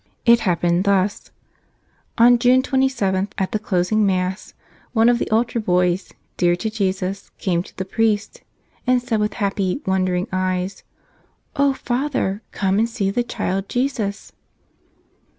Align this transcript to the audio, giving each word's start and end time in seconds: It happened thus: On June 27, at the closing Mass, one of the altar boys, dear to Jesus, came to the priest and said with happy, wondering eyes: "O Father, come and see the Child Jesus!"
It 0.25 0.39
happened 0.39 0.85
thus: 0.85 1.29
On 2.17 2.39
June 2.39 2.63
27, 2.63 3.27
at 3.37 3.51
the 3.51 3.59
closing 3.59 4.03
Mass, 4.03 4.55
one 4.93 5.09
of 5.09 5.19
the 5.19 5.29
altar 5.29 5.59
boys, 5.59 6.11
dear 6.37 6.55
to 6.55 6.71
Jesus, 6.71 7.29
came 7.37 7.61
to 7.61 7.77
the 7.77 7.85
priest 7.85 8.41
and 8.87 8.99
said 8.99 9.19
with 9.19 9.33
happy, 9.35 9.79
wondering 9.85 10.27
eyes: 10.31 10.81
"O 11.55 11.73
Father, 11.73 12.41
come 12.51 12.79
and 12.79 12.89
see 12.89 13.11
the 13.11 13.21
Child 13.21 13.69
Jesus!" 13.69 14.33